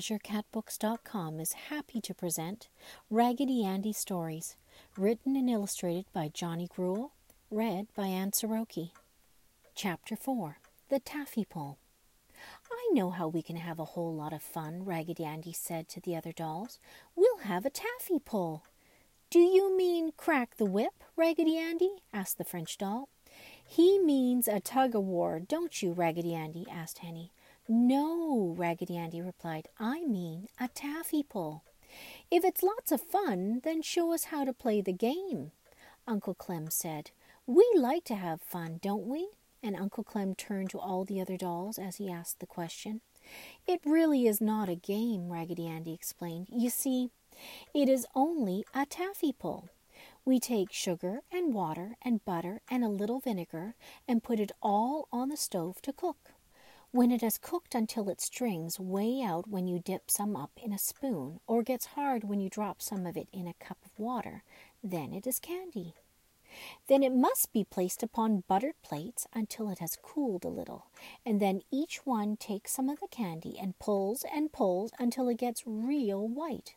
[0.00, 2.68] AzureCatBooks.com is happy to present
[3.10, 4.56] Raggedy Andy Stories,
[4.96, 7.10] written and illustrated by Johnny Gruelle,
[7.50, 8.92] read by Anne Soroke.
[9.74, 10.56] Chapter 4
[10.88, 11.76] The Taffy Pull.
[12.72, 16.00] I know how we can have a whole lot of fun, Raggedy Andy said to
[16.00, 16.78] the other dolls.
[17.14, 18.64] We'll have a taffy pull.
[19.28, 21.96] Do you mean crack the whip, Raggedy Andy?
[22.10, 23.10] asked the French doll.
[23.62, 26.64] He means a tug of war, don't you, Raggedy Andy?
[26.70, 27.32] asked Henny.
[27.72, 29.68] No, Raggedy Andy replied.
[29.78, 31.62] I mean a taffy pull.
[32.28, 35.52] If it's lots of fun, then show us how to play the game,
[36.04, 37.12] Uncle Clem said.
[37.46, 39.28] We like to have fun, don't we?
[39.62, 43.02] And Uncle Clem turned to all the other dolls as he asked the question.
[43.68, 46.48] It really is not a game, Raggedy Andy explained.
[46.50, 47.10] You see,
[47.72, 49.68] it is only a taffy pull.
[50.24, 53.76] We take sugar and water and butter and a little vinegar
[54.08, 56.32] and put it all on the stove to cook.
[56.92, 60.72] When it has cooked until it strings way out when you dip some up in
[60.72, 63.96] a spoon, or gets hard when you drop some of it in a cup of
[63.96, 64.42] water,
[64.82, 65.94] then it is candy.
[66.88, 70.86] Then it must be placed upon buttered plates until it has cooled a little,
[71.24, 75.38] and then each one takes some of the candy and pulls and pulls until it
[75.38, 76.74] gets real white.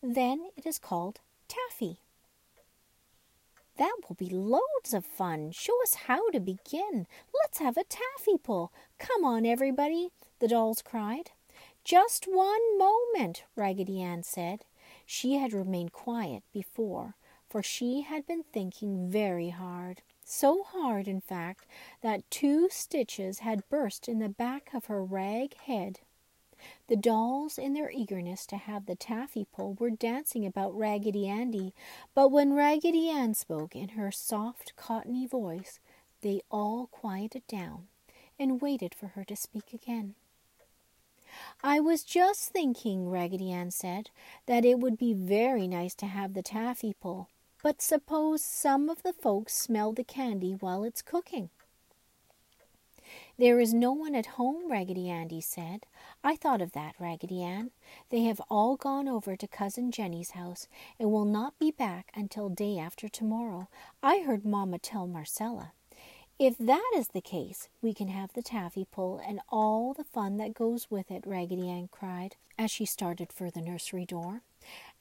[0.00, 1.98] Then it is called taffy.
[3.76, 5.52] That will be loads of fun.
[5.52, 7.06] Show us how to begin.
[7.42, 8.72] Let's have a taffy pull.
[8.98, 11.30] Come on, everybody, the dolls cried.
[11.84, 14.64] Just one moment, Raggedy Ann said.
[15.06, 17.16] She had remained quiet before,
[17.48, 20.02] for she had been thinking very hard.
[20.24, 21.66] So hard, in fact,
[22.02, 26.00] that two stitches had burst in the back of her rag head.
[26.88, 31.72] The dolls, in their eagerness to have the taffy pull, were dancing about Raggedy Andy,
[32.14, 35.78] but when Raggedy Ann spoke in her soft, cottony voice,
[36.22, 37.88] they all quieted down
[38.38, 40.14] and waited for her to speak again.
[41.62, 44.10] I was just thinking, Raggedy Ann said,
[44.46, 47.28] that it would be very nice to have the taffy pull,
[47.62, 51.50] but suppose some of the folks smell the candy while it's cooking.
[53.38, 55.86] There is no one at home, Raggedy Andy said.
[56.22, 57.70] I thought of that, Raggedy Ann.
[58.10, 62.48] They have all gone over to Cousin Jenny's house and will not be back until
[62.48, 63.68] day after tomorrow.
[64.02, 65.72] I heard Mamma tell Marcella.
[66.38, 70.38] If that is the case, we can have the taffy pull and all the fun
[70.38, 74.42] that goes with it, Raggedy Ann cried as she started for the nursery door.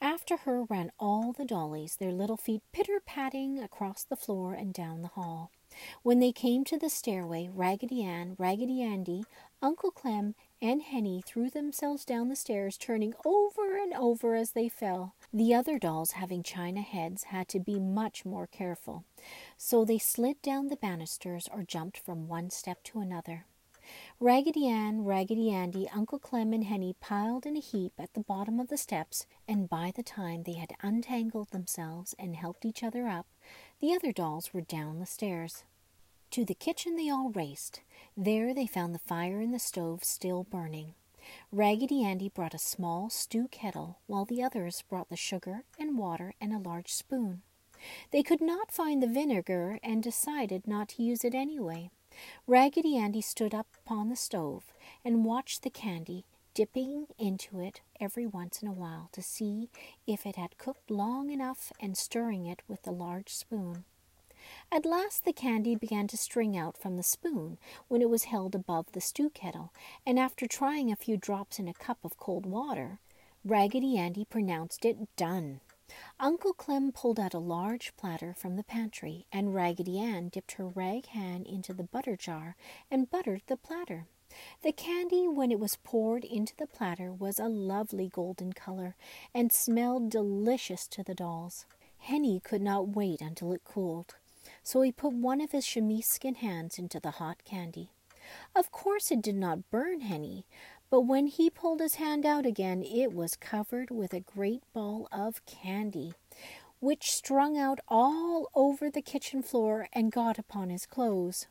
[0.02, 4.74] After her ran all the dollies, their little feet pitter patting across the floor and
[4.74, 5.52] down the hall.
[6.04, 9.24] When they came to the stairway, Raggedy Ann, Raggedy Andy,
[9.62, 14.70] Uncle Clem, and Henny threw themselves down the stairs, turning over and over as they
[14.70, 15.16] fell.
[15.34, 19.04] The other dolls, having china heads, had to be much more careful,
[19.58, 23.46] so they slid down the banisters or jumped from one step to another.
[24.20, 28.60] Raggedy Ann, Raggedy Andy, Uncle Clem, and Henny piled in a heap at the bottom
[28.60, 33.08] of the steps, and by the time they had untangled themselves and helped each other
[33.08, 33.28] up,
[33.80, 35.64] the other dolls were down the stairs.
[36.32, 37.82] To the kitchen they all raced.
[38.16, 40.94] There they found the fire in the stove still burning.
[41.52, 46.34] Raggedy Andy brought a small stew kettle, while the others brought the sugar and water
[46.40, 47.42] and a large spoon.
[48.12, 51.90] They could not find the vinegar and decided not to use it anyway.
[52.48, 54.74] Raggedy Andy stood up upon the stove
[55.06, 59.70] and watched the candy, dipping into it every once in a while to see
[60.06, 63.86] if it had cooked long enough and stirring it with the large spoon.
[64.72, 67.58] At last the candy began to string out from the spoon
[67.88, 69.74] when it was held above the stew kettle,
[70.06, 73.00] and after trying a few drops in a cup of cold water,
[73.44, 75.62] Raggedy Andy pronounced it done.
[76.20, 80.68] Uncle Clem pulled out a large platter from the pantry, and Raggedy Ann dipped her
[80.68, 82.56] rag hand into the butter jar
[82.92, 84.08] and buttered the platter.
[84.62, 88.96] The candy, when it was poured into the platter, was a lovely golden color
[89.34, 91.66] and smelled delicious to the dolls.
[91.98, 94.16] Henny could not wait until it cooled
[94.64, 97.92] so he put one of his chamois skin hands into the hot candy.
[98.56, 100.46] Of course it did not burn Henny,
[100.90, 105.08] but when he pulled his hand out again, it was covered with a great ball
[105.12, 106.14] of candy,
[106.80, 111.48] which strung out all over the kitchen floor and got upon his clothes.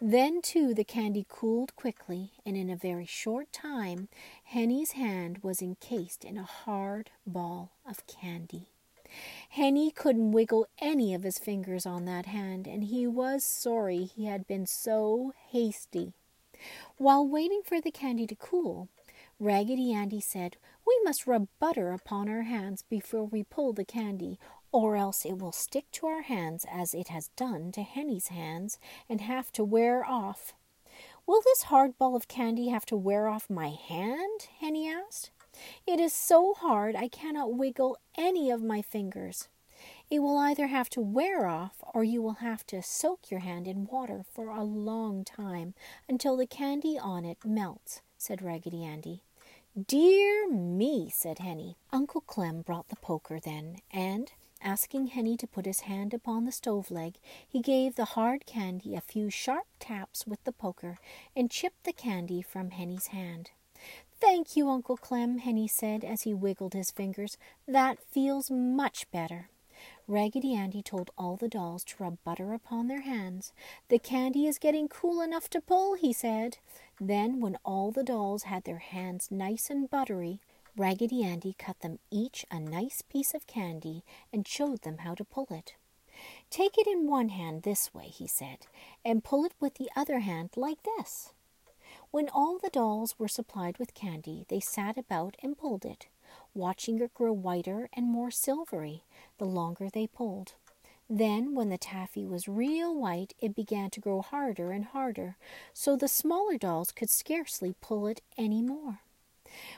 [0.00, 4.08] Then, too, the candy cooled quickly, and in a very short time,
[4.44, 8.68] Henny's hand was encased in a hard ball of candy.
[9.50, 14.26] Henny couldn't wiggle any of his fingers on that hand, and he was sorry he
[14.26, 16.12] had been so hasty.
[16.96, 18.88] While waiting for the candy to cool,
[19.38, 20.56] Raggedy Andy said,
[20.86, 24.38] We must rub butter upon our hands before we pull the candy,
[24.70, 28.78] or else it will stick to our hands as it has done to Henny's hands
[29.08, 30.54] and have to wear off.
[31.26, 34.48] Will this hard ball of candy have to wear off my hand?
[34.60, 35.30] Henny asked.
[35.86, 39.48] It is so hard I cannot wiggle any of my fingers.
[40.10, 43.66] It will either have to wear off or you will have to soak your hand
[43.66, 45.74] in water for a long time
[46.08, 49.22] until the candy on it melts, said Raggedy Andy.
[49.88, 51.76] Dear me, said Henny.
[51.92, 54.30] Uncle Clem brought the poker then, and,
[54.60, 57.14] asking Henny to put his hand upon the stove leg,
[57.48, 60.98] he gave the hard candy a few sharp taps with the poker
[61.34, 63.50] and chipped the candy from Henny's hand.
[64.20, 67.36] Thank you, Uncle Clem, Henny said as he wiggled his fingers.
[67.66, 69.48] That feels much better.
[70.06, 73.52] Raggedy Andy told all the dolls to rub butter upon their hands.
[73.88, 76.58] The candy is getting cool enough to pull, he said.
[77.00, 80.40] Then, when all the dolls had their hands nice and buttery,
[80.76, 85.24] Raggedy Andy cut them each a nice piece of candy and showed them how to
[85.24, 85.74] pull it.
[86.50, 88.66] Take it in one hand this way, he said,
[89.04, 91.32] and pull it with the other hand like this.
[92.10, 96.08] When all the dolls were supplied with candy, they sat about and pulled it,
[96.54, 99.04] watching it grow whiter and more silvery
[99.38, 100.54] the longer they pulled.
[101.10, 105.36] Then, when the taffy was real white, it began to grow harder and harder,
[105.74, 109.00] so the smaller dolls could scarcely pull it any more.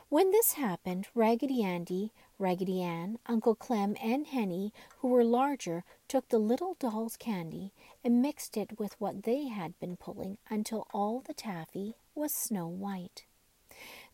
[0.08, 6.28] When this happened, Raggedy Andy, Raggedy Ann, Uncle Clem, and Henny, who were larger, took
[6.28, 7.72] the little doll's candy
[8.04, 12.68] and mixed it with what they had been pulling until all the taffy was snow
[12.68, 13.24] white.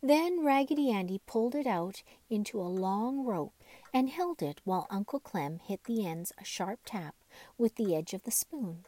[0.05, 3.55] Then Raggedy Andy pulled it out into a long rope
[3.95, 7.15] and held it while Uncle Clem hit the ends a sharp tap
[7.57, 8.85] with the edge of the spoon.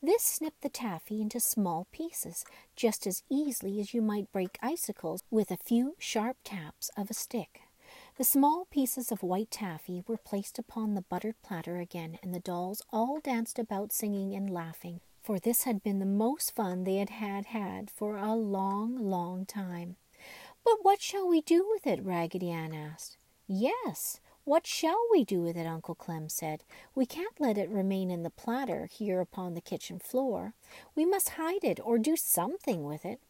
[0.00, 2.44] This snipped the taffy into small pieces,
[2.76, 7.14] just as easily as you might break icicles with a few sharp taps of a
[7.14, 7.62] stick.
[8.16, 12.40] The small pieces of white taffy were placed upon the buttered platter again, and the
[12.40, 16.96] dolls all danced about singing and laughing, for this had been the most fun they
[16.96, 19.96] had had had for a long, long time.
[20.64, 22.02] But what shall we do with it?
[22.02, 23.16] Raggedy Ann asked.
[23.46, 25.66] Yes, what shall we do with it?
[25.66, 26.64] Uncle Clem said.
[26.94, 30.54] We can't let it remain in the platter here upon the kitchen floor.
[30.94, 33.20] We must hide it or do something with it.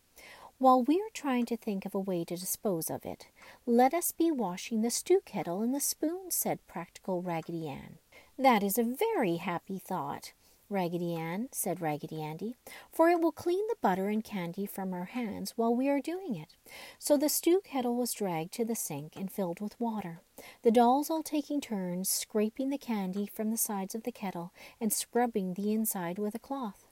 [0.58, 3.26] While we are trying to think of a way to dispose of it,
[3.66, 7.98] let us be washing the stew kettle and the spoon, said practical Raggedy Ann.
[8.38, 10.32] That is a very happy thought.
[10.72, 12.56] Raggedy Ann, said Raggedy Andy,
[12.90, 16.34] for it will clean the butter and candy from our hands while we are doing
[16.34, 16.56] it.
[16.98, 20.22] So the stew kettle was dragged to the sink and filled with water,
[20.62, 24.92] the dolls all taking turns scraping the candy from the sides of the kettle and
[24.92, 26.86] scrubbing the inside with a cloth.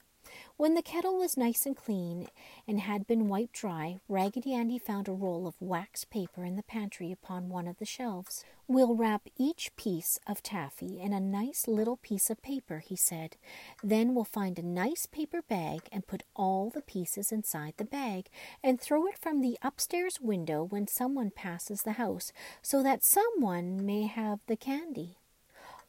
[0.61, 2.27] When the kettle was nice and clean
[2.67, 6.61] and had been wiped dry, Raggedy Andy found a roll of wax paper in the
[6.61, 8.45] pantry upon one of the shelves.
[8.67, 13.37] We'll wrap each piece of taffy in a nice little piece of paper, he said.
[13.83, 18.27] Then we'll find a nice paper bag and put all the pieces inside the bag
[18.63, 22.31] and throw it from the upstairs window when someone passes the house
[22.61, 25.17] so that someone may have the candy.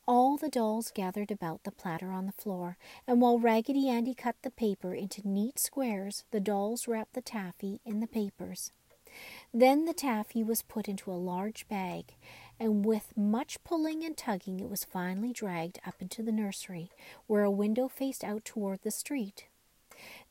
[0.07, 2.77] All the dolls gathered about the platter on the floor,
[3.07, 7.81] and while Raggedy Andy cut the paper into neat squares, the dolls wrapped the taffy
[7.85, 8.73] in the papers.
[9.55, 12.17] Then the taffy was put into a large bag,
[12.59, 16.91] and with much pulling and tugging it was finally dragged up into the nursery,
[17.29, 19.47] where a window faced out toward the street.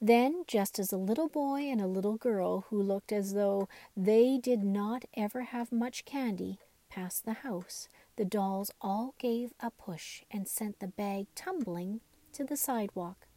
[0.02, 4.38] Then, just as a little boy and a little girl who looked as though they
[4.38, 6.60] did not ever have much candy
[6.90, 12.02] passed the house, the dolls all gave a push and sent the bag tumbling
[12.34, 13.28] to the sidewalk.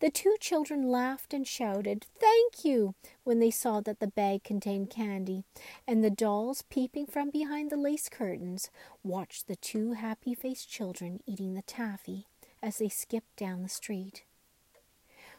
[0.00, 4.90] The two children laughed and shouted, Thank you, when they saw that the bag contained
[4.90, 5.44] candy,
[5.86, 8.70] and the dolls, peeping from behind the lace curtains,
[9.02, 12.26] watched the two happy faced children eating the taffy
[12.62, 14.24] as they skipped down the street.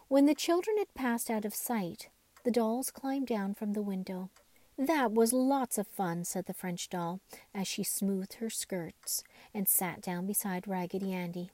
[0.07, 2.09] When the children had passed out of sight,
[2.43, 4.29] the dolls climbed down from the window.
[4.77, 7.21] That was lots of fun, said the French doll,
[7.53, 11.51] as she smoothed her skirts and sat down beside Raggedy Andy.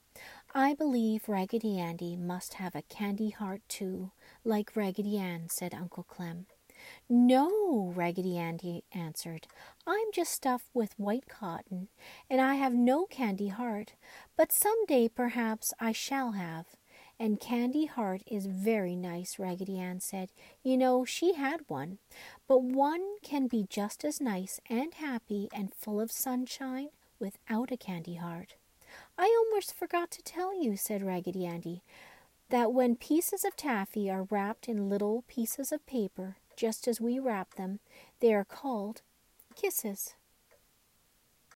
[0.56, 4.12] I believe Raggedy Andy must have a candy heart too,
[4.44, 6.48] like Raggedy Ann, said Uncle Clem.
[7.08, 9.46] No, Raggedy Andy answered.
[9.86, 11.90] I'm just stuffed with white cotton,
[12.28, 13.94] and I have no candy heart,
[14.36, 16.66] but some day perhaps I shall have.
[17.22, 20.32] And Candy Heart is very nice, Raggedy Ann said.
[20.64, 22.00] You know, she had one.
[22.48, 27.78] But one can be just as nice and happy and full of sunshine without a
[27.78, 28.56] candy heart.
[29.20, 31.84] I almost forgot to tell you, said Raggedy Andy,
[32.50, 37.20] that when pieces of taffy are wrapped in little pieces of paper, just as we
[37.20, 37.82] wrap them,
[38.20, 39.04] they are called
[39.56, 40.16] kisses.